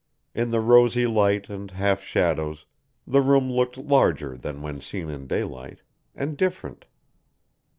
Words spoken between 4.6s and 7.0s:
when seen in daylight, and different.